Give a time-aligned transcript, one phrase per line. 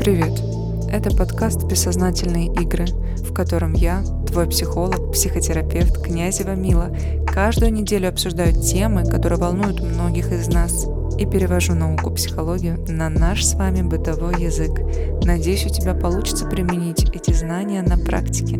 [0.00, 0.40] Привет!
[0.90, 2.86] Это подкаст «Бессознательные игры»,
[3.18, 10.32] в котором я, твой психолог, психотерапевт Князева Мила, каждую неделю обсуждаю темы, которые волнуют многих
[10.32, 10.86] из нас,
[11.18, 14.70] и перевожу науку психологию на наш с вами бытовой язык.
[15.22, 18.58] Надеюсь, у тебя получится применить эти знания на практике.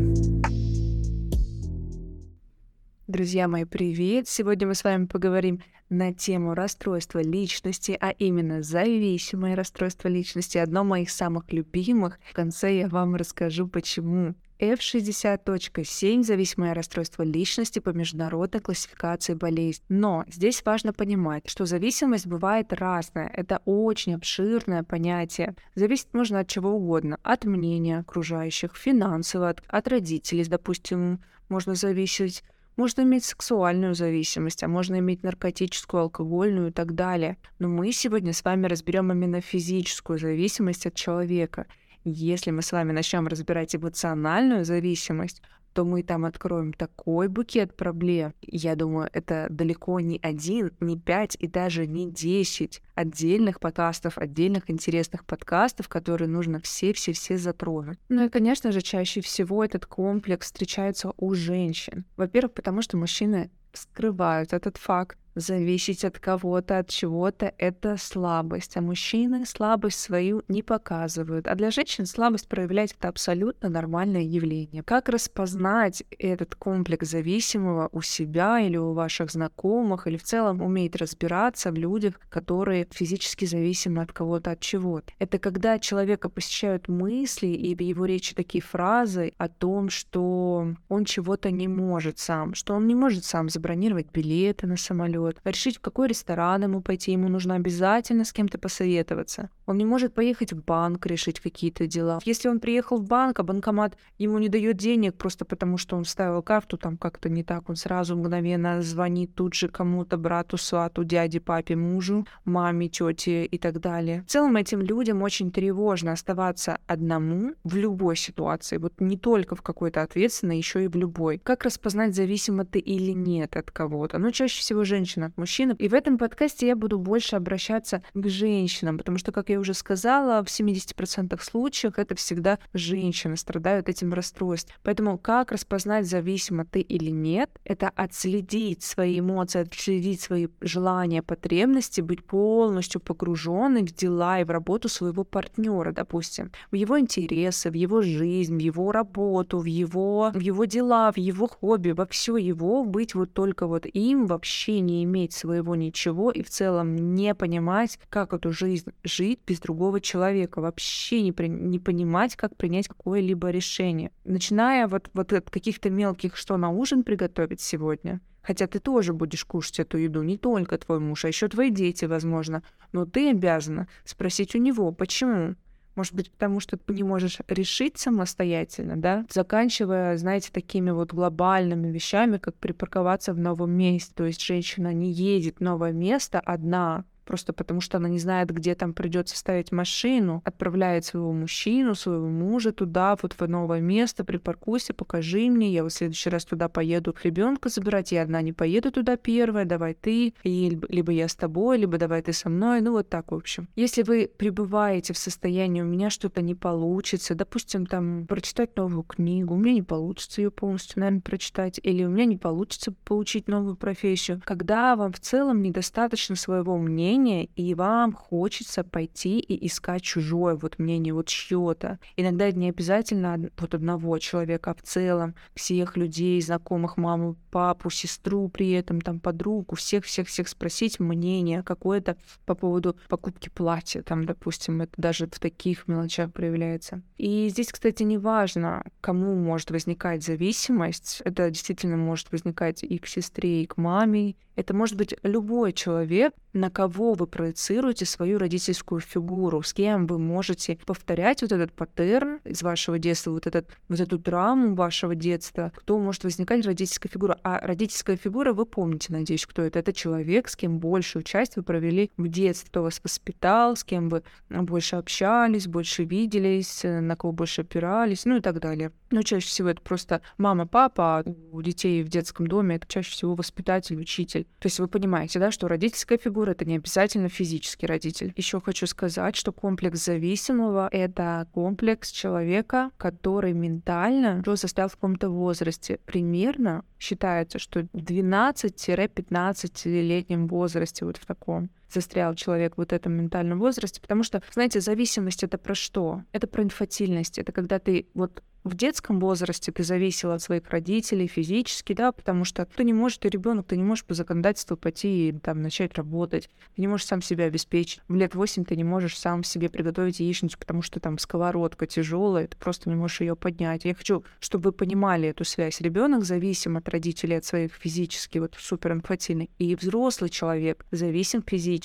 [3.06, 4.28] Друзья мои, привет!
[4.28, 10.84] Сегодня мы с вами поговорим на тему расстройства личности, а именно зависимое расстройство личности, одно
[10.84, 12.18] моих самых любимых.
[12.30, 14.34] В конце я вам расскажу, почему.
[14.60, 19.84] F60.7– зависимое расстройство личности по международной классификации болезней.
[19.88, 23.28] Но здесь важно понимать, что зависимость бывает разная.
[23.28, 25.54] Это очень обширное понятие.
[25.74, 27.18] Зависеть можно от чего угодно.
[27.22, 32.44] От мнения окружающих, финансово, от, от родителей, допустим, можно зависеть
[32.76, 37.36] можно иметь сексуальную зависимость, а можно иметь наркотическую, алкогольную и так далее.
[37.58, 41.66] Но мы сегодня с вами разберем именно физическую зависимость от человека.
[42.04, 48.34] Если мы с вами начнем разбирать эмоциональную зависимость, то мы там откроем такой букет проблем.
[48.42, 54.70] Я думаю, это далеко не один, не пять и даже не десять отдельных подкастов, отдельных
[54.70, 57.98] интересных подкастов, которые нужно все-все-все затронуть.
[58.08, 62.04] Ну и, конечно же, чаще всего этот комплекс встречается у женщин.
[62.16, 68.76] Во-первых, потому что мужчины скрывают этот факт, зависеть от кого-то, от чего-то— это слабость.
[68.76, 71.46] А мужчины слабость свою не показывают.
[71.46, 74.82] А для женщин слабость проявлять— это абсолютно нормальное явление.
[74.82, 80.96] Как распознать этот комплекс зависимого у себя или у ваших знакомых, или в целом уметь
[80.96, 85.12] разбираться в людях, которые физически зависимы от кого-то, от чего-то?
[85.18, 91.04] Это когда человека посещают мысли, и в его речи такие фразы о том, что он
[91.04, 95.78] чего-то не может сам, что он не может сам забронировать билеты на самолет, самолет, решить,
[95.78, 99.50] в какой ресторан ему пойти, ему нужно обязательно с кем-то посоветоваться.
[99.66, 102.18] Он не может поехать в банк, решить какие-то дела.
[102.24, 106.04] Если он приехал в банк, а банкомат ему не дает денег просто потому, что он
[106.04, 111.04] вставил карту там как-то не так, он сразу мгновенно звонит тут же кому-то, брату, свату,
[111.04, 114.24] дяде, папе, мужу, маме, тете и так далее.
[114.26, 119.62] В целом этим людям очень тревожно оставаться одному в любой ситуации, вот не только в
[119.62, 121.38] какой-то ответственной, еще и в любой.
[121.38, 124.18] Как распознать, зависимо ты или нет от кого-то?
[124.18, 125.72] Ну, чаще всего женщины женщин от мужчин.
[125.72, 129.74] И в этом подкасте я буду больше обращаться к женщинам, потому что, как я уже
[129.74, 134.74] сказала, в 70% случаев это всегда женщины страдают этим расстройством.
[134.82, 142.00] Поэтому как распознать, зависимо ты или нет, это отследить свои эмоции, отследить свои желания, потребности,
[142.00, 147.74] быть полностью погруженным в дела и в работу своего партнера, допустим, в его интересы, в
[147.74, 152.36] его жизнь, в его работу, в его, в его дела, в его хобби, во все
[152.36, 157.98] его быть вот только вот им вообще иметь своего ничего и в целом не понимать,
[158.08, 163.50] как эту жизнь жить без другого человека, вообще не, при, не понимать, как принять какое-либо
[163.50, 164.10] решение.
[164.24, 169.44] Начиная вот, вот от каких-то мелких, что на ужин приготовить сегодня, Хотя ты тоже будешь
[169.44, 172.62] кушать эту еду, не только твой муж, а еще твои дети, возможно.
[172.92, 175.56] Но ты обязана спросить у него, почему.
[175.96, 179.26] Может быть, потому что ты не можешь решить самостоятельно, да?
[179.30, 184.12] Заканчивая, знаете, такими вот глобальными вещами, как припарковаться в новом месте.
[184.14, 188.50] То есть женщина не едет в новое место одна, просто потому что она не знает,
[188.50, 194.24] где там придется ставить машину, отправляет своего мужчину, своего мужа туда, вот в новое место,
[194.24, 198.90] припаркуйся, покажи мне, я в следующий раз туда поеду ребенка забирать, я одна не поеду
[198.90, 202.90] туда первая, давай ты, и либо я с тобой, либо давай ты со мной, ну
[202.90, 203.68] вот так, в общем.
[203.76, 209.54] Если вы пребываете в состоянии, у меня что-то не получится, допустим, там, прочитать новую книгу,
[209.54, 213.76] у меня не получится ее полностью, наверное, прочитать, или у меня не получится получить новую
[213.76, 220.02] профессию, когда вам в целом недостаточно своего мнения, мнение, и вам хочется пойти и искать
[220.02, 221.98] чужое вот мнение, вот чье-то.
[222.16, 227.90] Иногда это не обязательно вот одного человека, а в целом всех людей, знакомых, маму, папу,
[227.90, 232.16] сестру при этом, там, подругу, всех-всех-всех спросить мнение какое-то
[232.46, 237.02] по поводу покупки платья, там, допустим, это даже в таких мелочах проявляется.
[237.18, 243.06] И здесь, кстати, не важно, кому может возникать зависимость, это действительно может возникать и к
[243.06, 249.00] сестре, и к маме, это может быть любой человек, на кого вы проецируете свою родительскую
[249.00, 254.00] фигуру, с кем вы можете повторять вот этот паттерн из вашего детства, вот, этот, вот
[254.00, 257.38] эту драму вашего детства, кто может возникать родительская фигура.
[257.42, 259.78] А родительская фигура, вы помните, надеюсь, кто это.
[259.78, 264.08] Это человек, с кем большую часть вы провели в детстве, кто вас воспитал, с кем
[264.08, 268.92] вы больше общались, больше виделись, на кого больше опирались, ну и так далее.
[269.10, 273.10] Но чаще всего это просто мама, папа, а у детей в детском доме это чаще
[273.10, 274.44] всего воспитатель, учитель.
[274.60, 278.32] То есть вы понимаете, да, что родительская фигура это не обязательно физический родитель.
[278.36, 285.28] Еще хочу сказать, что комплекс зависимого— это комплекс человека, который ментально уже застрял в каком-то
[285.28, 285.98] возрасте.
[286.06, 294.00] Примерно считается, что 12-15-летнем возрасте, вот в таком застрял человек вот в этом ментальном возрасте,
[294.00, 296.22] потому что, знаете, зависимость это про что?
[296.32, 301.26] Это про инфатильность, это когда ты вот в детском возрасте ты зависел от своих родителей
[301.26, 305.28] физически, да, потому что ты не можешь, ты ребенок, ты не можешь по законодательству пойти
[305.28, 308.02] и там начать работать, ты не можешь сам себя обеспечить.
[308.08, 312.48] В лет 8 ты не можешь сам себе приготовить яичницу, потому что там сковородка тяжелая,
[312.48, 313.84] ты просто не можешь ее поднять.
[313.84, 315.80] Я хочу, чтобы вы понимали эту связь.
[315.80, 321.79] Ребенок зависим от родителей, от своих физически, вот супер инфатильный, и взрослый человек зависим физически.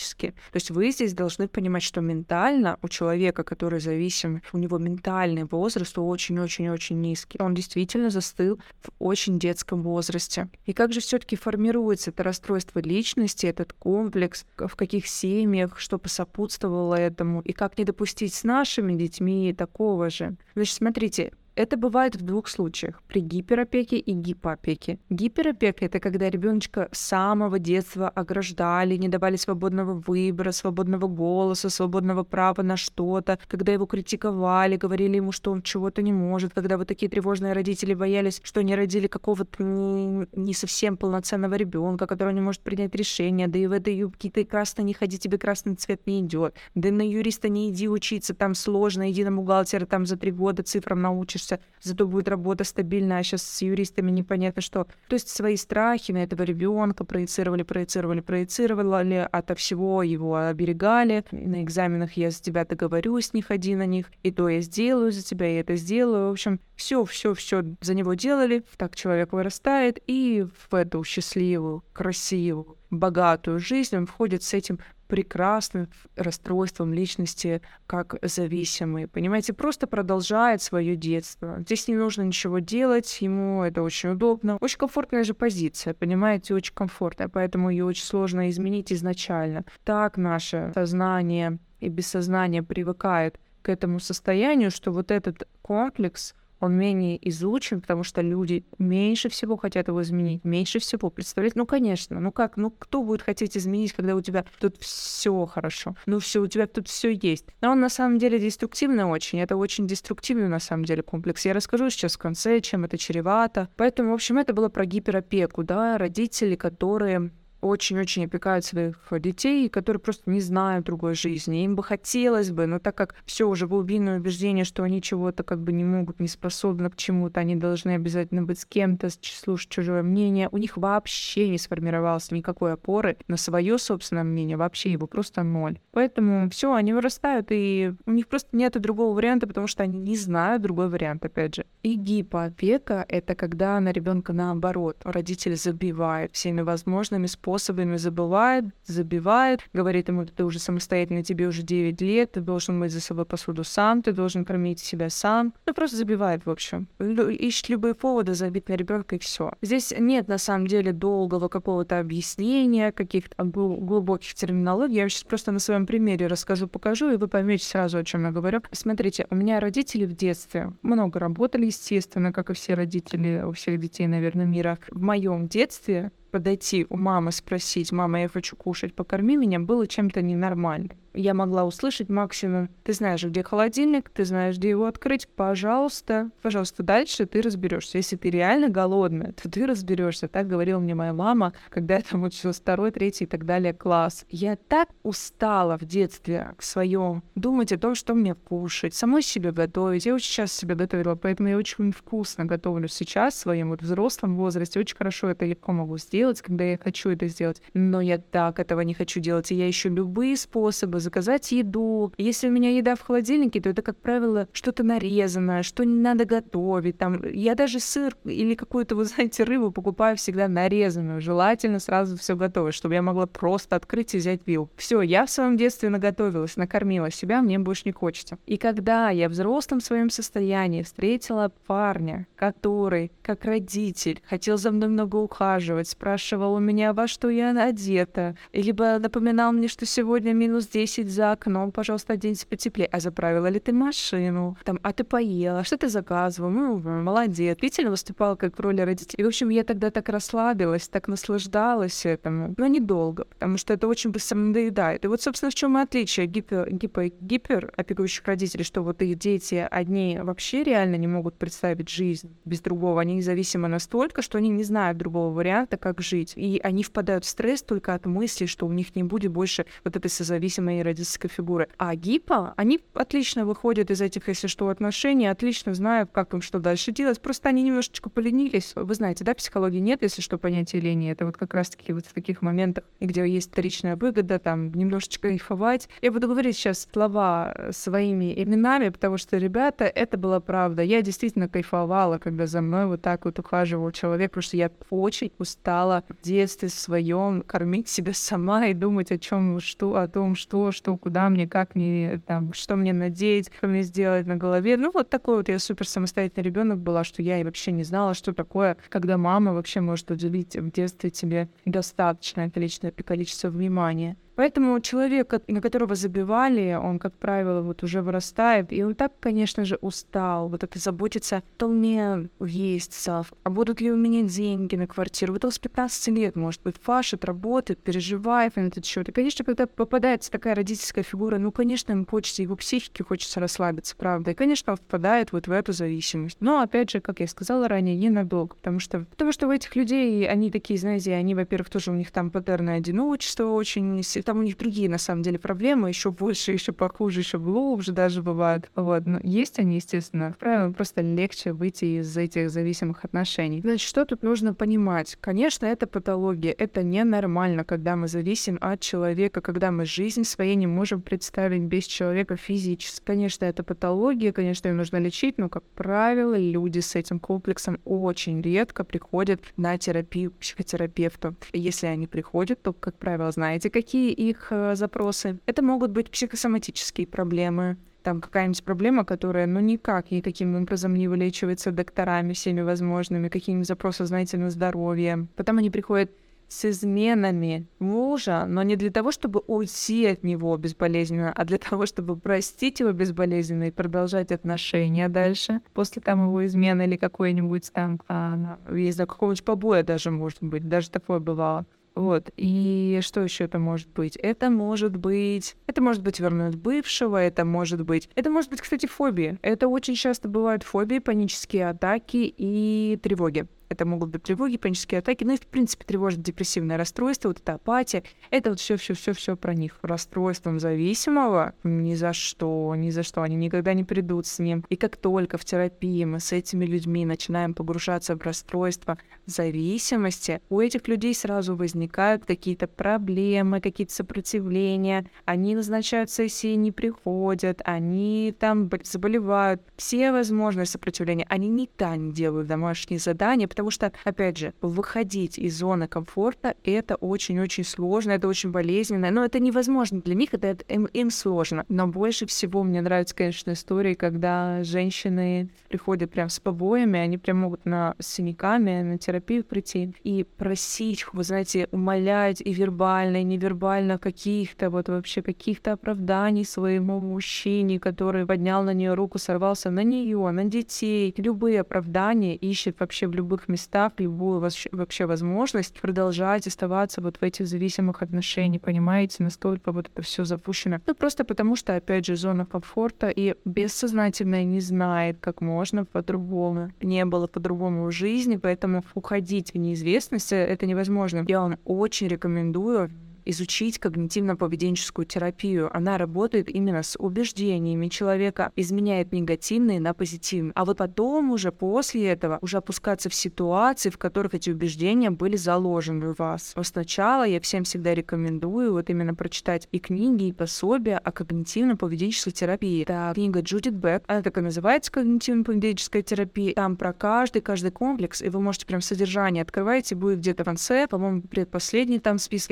[0.52, 5.44] То есть вы здесь должны понимать, что ментально у человека, который зависим, у него ментальный
[5.44, 7.38] возраст очень-очень очень-очень низкий.
[7.42, 10.50] Он действительно застыл в очень детском возрасте.
[10.66, 16.96] И как же все-таки формируется это расстройство личности, этот комплекс, в каких семьях, что посопутствовало
[16.96, 20.36] этому, и как не допустить с нашими детьми такого же.
[20.56, 25.00] Значит, смотрите, это бывает в двух случаях при гиперопеке и гипоопеке.
[25.10, 32.24] Гиперопека это когда ребеночка с самого детства ограждали, не давали свободного выбора, свободного голоса, свободного
[32.24, 36.88] права на что-то, когда его критиковали, говорили ему, что он чего-то не может, когда вот
[36.88, 42.42] такие тревожные родители боялись, что они родили какого-то не, не совсем полноценного ребенка, который не
[42.42, 46.06] может принять решение, да и в этой юбке ты красный не ходи, тебе красный цвет
[46.06, 50.18] не идет, да на юриста не иди учиться, там сложно, иди на бухгалтера, там за
[50.18, 54.88] три года цифрам научишься учишься, зато будет работа стабильная, а сейчас с юристами непонятно что.
[55.08, 61.24] То есть свои страхи на этого ребенка проецировали, проецировали, проецировали, ото всего его оберегали.
[61.32, 65.24] На экзаменах я за тебя договорюсь, не ходи на них, и то я сделаю за
[65.24, 66.30] тебя, и это сделаю.
[66.30, 68.64] В общем, все, все, все за него делали.
[68.78, 75.90] Так человек вырастает, и в эту счастливую, красивую, богатую жизнь он входит с этим прекрасным
[76.16, 79.08] расстройством личности как зависимый.
[79.08, 81.58] Понимаете, просто продолжает свое детство.
[81.60, 84.58] Здесь не нужно ничего делать, ему это очень удобно.
[84.62, 89.66] Очень комфортная же позиция, понимаете, очень комфортная, поэтому ее очень сложно изменить изначально.
[89.84, 97.18] Так наше сознание и бессознание привыкает к этому состоянию, что вот этот комплекс— он менее
[97.30, 101.56] изучен, потому что люди меньше всего хотят его изменить, меньше всего представлять.
[101.56, 105.96] Ну, конечно, ну как, ну кто будет хотеть изменить, когда у тебя тут все хорошо,
[106.06, 107.46] ну все, у тебя тут все есть.
[107.62, 111.46] Но он на самом деле деструктивный очень, это очень деструктивный на самом деле комплекс.
[111.46, 113.70] Я расскажу сейчас в конце, чем это чревато.
[113.76, 117.32] Поэтому, в общем, это было про гиперопеку, да, родители, которые
[117.66, 121.64] очень-очень опекают своих детей, которые просто не знают другой жизни.
[121.64, 125.60] Им бы хотелось бы, но так как все уже глубинное убеждение, что они чего-то как
[125.60, 130.04] бы не могут, не способны к чему-то, они должны обязательно быть с кем-то, слушать чужое
[130.04, 135.44] мнение, у них вообще не сформировалось никакой опоры на свое собственное мнение, вообще его просто
[135.44, 135.80] ноль.
[135.92, 140.16] Поэтому все, они вырастают, и у них просто нет другого варианта, потому что они не
[140.16, 141.66] знают другой вариант, опять же.
[141.82, 144.98] И гипоопека— это когда на ребенка наоборот.
[145.04, 151.64] Родители забивают всеми возможными способами способами забывает, забивает, говорит ему, ты уже самостоятельно, тебе уже
[151.64, 155.54] 9 лет, ты должен мыть за собой посуду сам, ты должен кормить себя сам.
[155.66, 156.88] Ну, просто забивает, в общем.
[157.00, 159.54] Ищет любые поводы забить на ребенка и все.
[159.62, 164.96] Здесь нет, на самом деле, долгого какого-то объяснения, каких-то глубоких терминологий.
[164.96, 168.32] Я сейчас просто на своем примере расскажу, покажу, и вы поймете сразу, о чем я
[168.32, 168.62] говорю.
[168.72, 173.80] Смотрите, у меня родители в детстве много работали, естественно, как и все родители, у всех
[173.80, 174.78] детей, наверное, мира.
[174.90, 180.22] В моем детстве подойти у мамы спросить, мама, я хочу кушать, покорми меня, было чем-то
[180.22, 186.30] ненормальным я могла услышать максимум, ты знаешь, где холодильник, ты знаешь, где его открыть, пожалуйста,
[186.42, 187.98] пожалуйста, дальше ты разберешься.
[187.98, 190.28] Если ты реально голодная, то ты разберешься.
[190.28, 194.26] Так говорила мне моя мама, когда я там училась второй, третий и так далее класс.
[194.30, 199.52] Я так устала в детстве в своем думать о том, что мне кушать, самой себе
[199.52, 200.06] готовить.
[200.06, 204.36] Я очень часто себе готовила, поэтому я очень вкусно готовлю сейчас в своем вот взрослом
[204.36, 204.80] возрасте.
[204.80, 207.62] Очень хорошо это легко могу сделать, когда я хочу это сделать.
[207.74, 209.52] Но я так этого не хочу делать.
[209.52, 212.12] И я ищу любые способы заказать еду.
[212.18, 216.26] Если у меня еда в холодильнике, то это, как правило, что-то нарезанное, что не надо
[216.26, 216.98] готовить.
[216.98, 221.22] Там, я даже сыр или какую-то, вы знаете, рыбу покупаю всегда нарезанную.
[221.22, 224.72] Желательно сразу все готово, чтобы я могла просто открыть и взять вилку.
[224.76, 228.38] Все, я в своем детстве наготовилась, накормила себя, мне больше не хочется.
[228.46, 234.90] И когда я в взрослом своем состоянии встретила парня, который, как родитель, хотел за мной
[234.90, 240.68] много ухаживать, спрашивал у меня, во что я одета, либо напоминал мне, что сегодня минус
[240.68, 242.88] 10 висит за окном, пожалуйста, оденься потеплее.
[242.92, 244.58] А заправила ли ты машину?
[244.64, 245.64] Там, а ты поела?
[245.64, 246.50] Что ты заказывал?
[246.50, 247.58] Ну, молодец.
[247.58, 249.22] Действительно выступала как в роли родителей.
[249.22, 252.54] И, в общем, я тогда так расслабилась, так наслаждалась этому.
[252.58, 255.06] Но недолго, потому что это очень быстро надоедает.
[255.06, 259.18] И вот, собственно, в чем и отличие гипер, гипер, гипер опекующих родителей, что вот их
[259.18, 263.02] дети одни вообще реально не могут представить жизнь без другого.
[263.02, 266.34] Они независимы настолько, что они не знают другого варианта, как жить.
[266.36, 269.96] И они впадают в стресс только от мысли, что у них не будет больше вот
[269.96, 271.68] этой созависимой родительской фигуры.
[271.78, 276.60] А гипо, они отлично выходят из этих, если что, отношений, отлично знают, как им что
[276.60, 277.22] дальше делать.
[277.22, 278.74] Просто они немножечко поленились.
[278.76, 281.12] Вы знаете, да, психологии нет, если что, понятия лени.
[281.12, 285.90] Это вот как раз-таки вот в таких моментах, где есть вторичная выгода, там, немножечко кайфовать.
[286.02, 290.82] Я буду говорить сейчас слова своими именами, потому что, ребята, это была правда.
[290.84, 295.32] Я действительно кайфовала, когда за мной вот так вот ухаживал человек, потому что я очень
[295.40, 300.72] устала в детстве своем кормить себя сама и думать о чем, что, о том, что,
[300.76, 304.78] что, куда мне, как мне, там, что мне надеть, что мне сделать на голове.
[304.78, 308.14] Ну, вот такой вот я супер самостоятельный ребенок была, что я и вообще не знала,
[308.14, 314.18] что такое, когда мама вообще может уделить в детстве тебе достаточное количество, количество внимания.
[314.36, 319.66] Поэтому человек, на которого забивали, он, как правило, вот уже вырастает, и он так, конечно
[319.66, 320.50] же, устал.
[320.50, 325.34] Вот это заботиться, что мне есть, а будут ли у меня деньги на квартиру.
[325.34, 329.10] Вот он с 15 лет, может быть, фашит, работает, переживает на этот счет.
[329.10, 333.96] И, конечно, когда попадается такая родительская фигура, ну, конечно, ему хочется, его психике хочется расслабиться,
[333.96, 334.32] правда.
[334.32, 336.38] И, конечно, он впадает вот в эту зависимость.
[336.40, 340.28] Но, опять же, как я сказала ранее, ненадолго, потому что, потому что у этих людей,
[340.28, 344.58] они такие, знаете, они, во-первых, тоже у них там паттерны одиночества очень там у них
[344.58, 348.70] другие, на самом деле, проблемы, еще больше, еще похуже, еще глубже даже бывают.
[348.76, 349.06] Вот.
[349.06, 350.30] Но есть они, естественно.
[350.30, 353.62] Как правило, просто легче выйти из этих зависимых отношений.
[353.62, 355.18] Значит, что тут нужно понимать?
[355.22, 356.52] Конечно, это патология.
[356.52, 361.86] Это ненормально, когда мы зависим от человека, когда мы жизнь своей не можем представить без
[361.86, 363.06] человека физически.
[363.06, 368.42] Конечно, это патология, конечно, ее нужно лечить, но, как правило, люди с этим комплексом очень
[368.42, 371.36] редко приходят на терапию к психотерапевту.
[371.54, 375.40] Если они приходят, то, как правило, знаете, какие их э, запросы.
[375.46, 381.72] Это могут быть психосоматические проблемы, там какая-нибудь проблема, которая, ну, никак никаким образом не вылечивается
[381.72, 385.28] докторами всеми возможными, какие-нибудь запросы, знаете, на здоровье.
[385.36, 386.12] Потом они приходят
[386.48, 391.86] с изменами мужа, но не для того, чтобы уйти от него безболезненно, а для того,
[391.86, 398.00] чтобы простить его безболезненно и продолжать отношения дальше после там его измены или какой-нибудь там,
[398.08, 401.66] а, есть какого-нибудь побоя даже, может быть, даже такое бывало.
[401.96, 402.30] Вот.
[402.36, 404.18] И что еще это может быть?
[404.18, 405.56] Это может быть...
[405.66, 408.10] Это может быть вернуть бывшего, это может быть...
[408.16, 409.40] Это может быть, кстати, фобии.
[409.42, 413.48] Это очень часто бывают фобии, панические атаки и тревоги.
[413.76, 418.04] Это могут быть тревоги, панические атаки, ну и, в принципе, тревожно-депрессивное расстройство, вот эта апатия.
[418.32, 419.80] Это вот все, все, все, все про них.
[419.82, 423.22] Расстройством зависимого ни за что, ни за что.
[423.22, 424.64] Они никогда не придут с ним.
[424.70, 430.62] И как только в терапии мы с этими людьми начинаем погружаться в расстройство зависимости, у
[430.62, 435.06] этих людей сразу возникают какие-то проблемы, какие-то сопротивления.
[435.26, 439.62] Они назначают сессии, не приходят, они там заболевают.
[439.76, 441.26] Все возможные сопротивления.
[441.28, 446.96] Они никогда не делают домашние задания, потому что, опять же, выходить из зоны комфорта— это
[446.96, 451.66] очень-очень сложно, это очень болезненно, но это невозможно для них, это, это им, им сложно.
[451.70, 457.38] Но больше всего мне нравятся, конечно, истории, когда женщины приходят прям с побоями, они прям
[457.38, 463.24] могут на с синяками на терапию прийти и просить, вы знаете, умолять и вербально, и
[463.24, 469.84] невербально каких-то вот вообще каких-то оправданий своему мужчине, который поднял на нее руку, сорвался на
[469.84, 471.14] нее, на детей.
[471.18, 477.24] Любые оправдания ищет вообще в любых любых местах любую вообще возможность продолжать оставаться вот в
[477.24, 480.80] этих зависимых отношениях, понимаете, настолько вот это все запущено.
[480.86, 486.72] Ну, просто потому что, опять же, зона комфорта и бессознательное не знает, как можно по-другому.
[486.82, 491.24] Не было по-другому в жизни, поэтому уходить в неизвестность это невозможно.
[491.28, 492.90] Я вам очень рекомендую
[493.26, 495.76] изучить когнитивно-поведенческую терапию.
[495.76, 500.54] Она работает именно с убеждениями человека, изменяет негативные на позитивные.
[500.56, 505.36] А вот потом уже после этого уже опускаться в ситуации, в которых эти убеждения были
[505.36, 506.54] заложены в вас.
[506.56, 512.32] Но сначала я всем всегда рекомендую вот именно прочитать и книги, и пособия о когнитивно-поведенческой
[512.32, 512.84] терапии.
[512.84, 516.54] Это книга Джудит Бек, она так и называется когнитивно-поведенческая терапия.
[516.54, 520.88] Там про каждый, каждый комплекс, и вы можете прям содержание открываете, будет где-то в конце,
[520.88, 522.52] по-моему, предпоследний там список,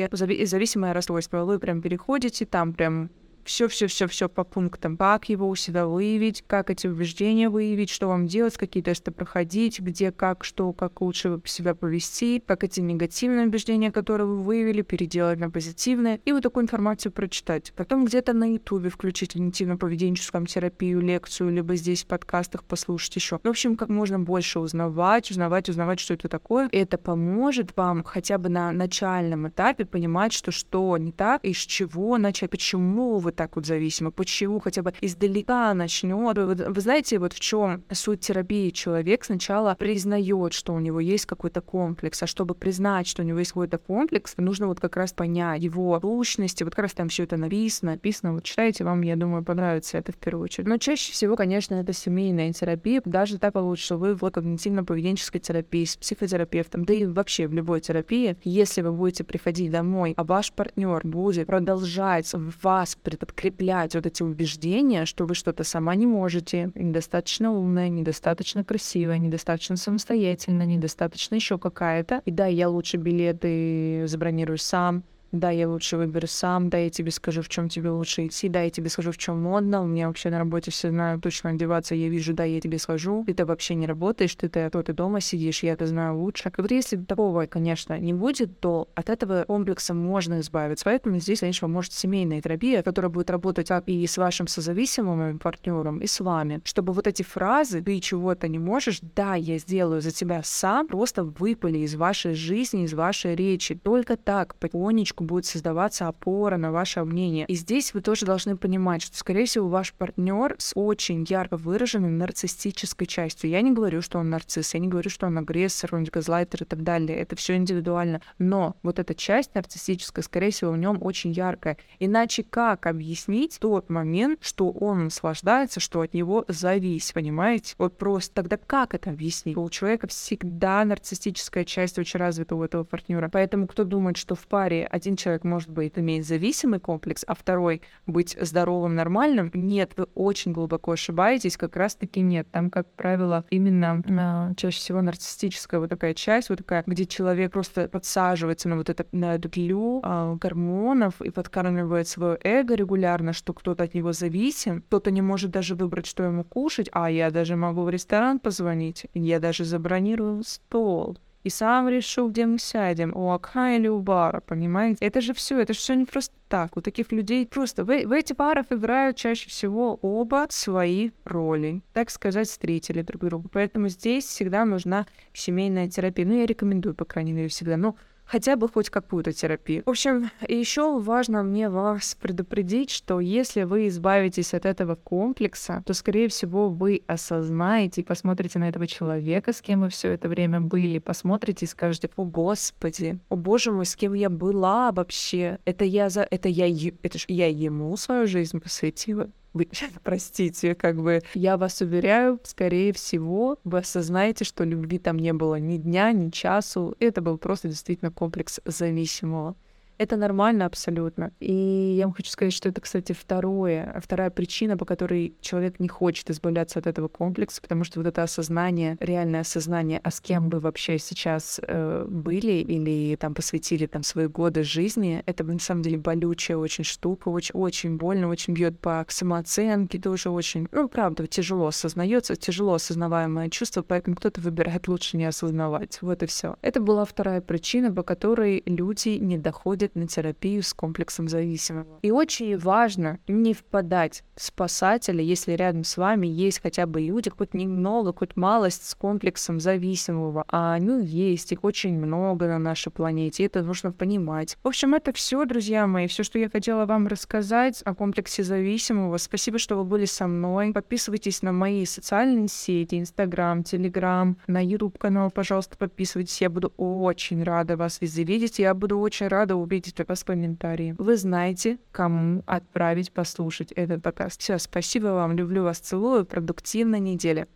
[0.63, 1.43] зависимое расстройство.
[1.43, 3.10] Вы прям переходите, там прям
[3.46, 8.58] все-все-все-все по пунктам, как его у себя выявить, как эти убеждения выявить, что вам делать,
[8.58, 14.28] какие тесты проходить, где, как, что, как лучше себя повести, как эти негативные убеждения, которые
[14.28, 17.74] вы выявили, переделать на позитивные, и вот такую информацию прочитать.
[17.76, 23.40] Потом где-то на ютубе включить когнитивно-поведенческую терапию, лекцию, либо здесь в подкастах послушать еще.
[23.44, 26.70] В общем, как можно больше узнавать, узнавать, узнавать, что это такое.
[26.72, 31.58] Это поможет вам хотя бы на начальном этапе понимать, что что не так и с
[31.58, 36.38] чего начать, почему вы так вот зависимы, почему хотя бы издалека начнет.
[36.38, 38.70] Вы, вы знаете, вот в чем суть терапии?
[38.70, 43.40] Человек сначала признает, что у него есть какой-то комплекс, а чтобы признать, что у него
[43.40, 47.24] есть какой-то комплекс, нужно вот как раз понять его сущности, вот как раз там все
[47.24, 50.68] это написано, написано, вот читайте, вам, я думаю, понравится это в первую очередь.
[50.68, 55.86] Но чаще всего, конечно, это семейная терапия, даже так получится, что вы вот когнитивно-поведенческой терапии
[55.86, 60.52] с психотерапевтом, да и вообще в любой терапии, если вы будете приходить домой, а ваш
[60.52, 67.51] партнер будет продолжать вас подкреплять вот эти убеждения, что вы что-то сама не можете, недостаточно
[67.51, 72.22] умная, недостаточно красивая, недостаточно самостоятельная, недостаточно еще какая-то.
[72.25, 75.03] И да, я лучше билеты забронирую сам,
[75.34, 78.62] да, я лучше выберу сам, да, я тебе скажу, в чем тебе лучше идти, да,
[78.62, 81.96] я тебе скажу, в чем модно, у меня вообще на работе все знают точно одеваться,
[81.96, 85.63] я вижу, да, я тебе схожу, ты-то вообще не работаешь, ты-то то ты дома сидишь,
[85.63, 86.52] я это знаю лучше.
[86.56, 90.86] И вот если такого, конечно, не будет, то от этого комплекса можно избавиться.
[90.86, 96.08] Поэтому здесь, конечно, поможет семейная терапия, которая будет работать и с вашим созависимым партнером, и
[96.08, 100.42] с вами, чтобы вот эти фразы «ты чего-то не можешь», «да, я сделаю за тебя
[100.44, 103.75] сам», просто выпали из вашей жизни, из вашей речи.
[103.75, 107.46] Только так, потихонечку будет создаваться опора на ваше мнение.
[107.48, 112.10] И здесь вы тоже должны понимать, что, скорее всего, ваш партнер с очень ярко выраженной
[112.10, 113.50] нарциссической частью.
[113.50, 116.65] Я не говорю, что он нарцисс, я не говорю, что он агрессор, он газлайтер и
[116.65, 117.18] так далее.
[117.18, 118.22] Это все индивидуально.
[118.38, 121.77] Но вот эта часть нарциссическая, скорее всего, в нем очень яркая.
[122.00, 127.75] Иначе как объяснить тот момент, что он наслаждается, что от него зависит, понимаете?
[127.77, 129.58] Вот просто тогда как это объяснить?
[129.58, 133.30] У человека всегда нарциссическая часть очень развита у этого партнера.
[133.30, 137.36] Поэтому кто думает, что в паре один один человек, может быть, иметь зависимый комплекс, а
[137.36, 142.48] второй быть здоровым, нормальным, нет, вы очень глубоко ошибаетесь, как раз-таки нет.
[142.51, 147.51] Там, как правило, именно э, чаще всего нарциссическая вот такая часть, вот такая, где человек
[147.51, 153.34] просто подсаживается на вот это, на эту тлю э, гормонов и подкармливает свое эго регулярно,
[153.34, 157.29] что кто-то от него зависим, кто-то не может даже выбрать, что ему кушать, а я
[157.29, 163.15] даже могу в ресторан позвонить, я даже забронирую стол и сам решу, где мы сядем,
[163.15, 165.06] у окна или у бара, понимаете?
[165.06, 166.77] Это же все, это же все не просто так.
[166.77, 172.10] У таких людей просто в, в эти парах играют чаще всего оба свои роли, так
[172.10, 173.49] сказать, встретили друг друга.
[173.51, 176.25] Поэтому здесь всегда нужна семейная терапия.
[176.25, 177.75] Ну, я рекомендую, по крайней мере, всегда.
[177.75, 179.84] Ну, хотя бы хоть какую-то терапию.
[179.86, 185.94] В общем, еще важно мне вас предупредить, что если вы избавитесь от этого комплекса, то,
[185.94, 190.62] скорее всего, вы осознаете и посмотрите на этого человека, с кем вы все это время
[190.62, 195.60] были, посмотрите и скажете, о господи, о боже мой, с кем я была вообще?
[195.66, 196.22] Это я за...
[196.30, 196.68] Это я...
[197.04, 199.70] Это ж я ему свою жизнь посвятила вы,
[200.04, 205.56] простите, как бы я вас уверяю, скорее всего, вы осознаете, что любви там не было
[205.56, 206.96] ни дня, ни часу.
[207.00, 209.56] Это был просто действительно комплекс зависимого.
[209.97, 211.32] Это нормально абсолютно.
[211.39, 215.88] И я вам хочу сказать, что это, кстати, второе, вторая причина, по которой человек не
[215.88, 220.49] хочет избавляться от этого комплекса, потому что вот это осознание, реальное осознание, а с кем
[220.49, 225.84] вы вообще сейчас э, были или там посвятили там свои годы жизни, это на самом
[225.84, 231.27] деле болючая очень штука, очень, очень больно, очень бьет по самооценке, тоже очень, ну, правда,
[231.27, 235.99] тяжело осознается, тяжело осознаваемое чувство, поэтому кто-то выбирает лучше не осознавать.
[236.01, 236.56] Вот и все.
[236.62, 242.00] Это была вторая причина, по которой люди не доходят ходят на терапию с комплексом зависимого.
[242.02, 247.30] И очень важно не впадать в спасателя, если рядом с вами есть хотя бы люди,
[247.30, 250.46] хоть немного, хоть малость с комплексом зависимого.
[250.48, 254.58] А они есть, их очень много на нашей планете, это нужно понимать.
[254.63, 259.17] В общем, это все, друзья мои, все, что я хотела вам рассказать о комплексе зависимого.
[259.17, 260.72] Спасибо, что вы были со мной.
[260.72, 266.41] Подписывайтесь на мои социальные сети, Инстаграм, Телеграм, на YouTube канал, пожалуйста, подписывайтесь.
[266.41, 268.60] Я буду очень рада вас везде видеть.
[268.60, 270.96] Я буду очень рада увидеть увидеть вас комментарии.
[271.00, 274.40] Вы знаете, кому отправить послушать этот подкаст.
[274.40, 277.48] Все, спасибо вам, люблю вас, целую, продуктивной недели.